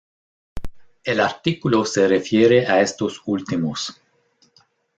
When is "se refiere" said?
1.85-2.65